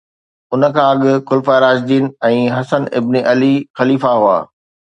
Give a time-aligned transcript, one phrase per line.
[0.53, 4.37] ان کان اڳ خلفاء راشدين ۽ حسن ابن علي خليفا هئا